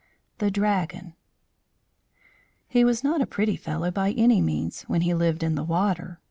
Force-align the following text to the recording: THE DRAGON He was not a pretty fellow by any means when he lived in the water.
THE 0.39 0.49
DRAGON 0.49 1.13
He 2.67 2.83
was 2.83 3.03
not 3.03 3.21
a 3.21 3.27
pretty 3.27 3.55
fellow 3.55 3.91
by 3.91 4.13
any 4.13 4.41
means 4.41 4.81
when 4.87 5.01
he 5.01 5.13
lived 5.13 5.43
in 5.43 5.53
the 5.53 5.63
water. 5.63 6.19